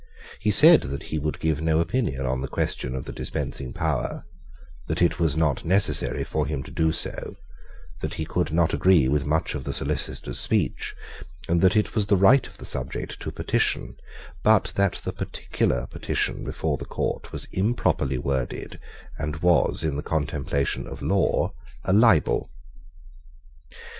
[0.39, 4.25] He said that he would give no opinion on the question of the dispensing power,
[4.87, 7.35] that it was not necessary for him to do so,
[7.99, 10.95] that he could not agree with much of the Solicitor's speech,
[11.47, 13.95] that it was the right of the subject to petition,
[14.41, 18.79] but that the particular petition before the Court was improperly worded,
[19.19, 22.49] and was, in the contemplation of law, a libel.